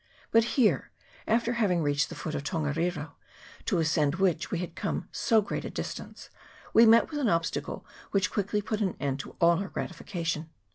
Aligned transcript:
But 0.31 0.43
here, 0.57 0.89
after 1.27 1.53
having 1.53 1.83
reached 1.83 2.09
the 2.09 2.15
foot 2.15 2.33
of 2.33 2.43
Tongariro, 2.43 3.11
to 3.65 3.77
ascend 3.77 4.15
which 4.15 4.49
we 4.49 4.57
had 4.57 4.73
come 4.75 5.07
so 5.11 5.41
great 5.43 5.63
a 5.63 5.69
distance, 5.69 6.31
we 6.73 6.87
met 6.87 7.11
with 7.11 7.19
an 7.19 7.29
obstacle 7.29 7.85
which 8.09 8.31
quickly 8.31 8.63
put 8.63 8.81
an 8.81 8.95
end 8.99 9.19
to 9.19 9.35
all 9.39 9.59
our 9.59 9.67
gratification. 9.69 10.49